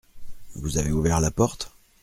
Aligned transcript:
Vous 0.55 0.79
avez 0.79 0.91
ouvert 0.91 1.21
la 1.21 1.29
porte? 1.29 1.75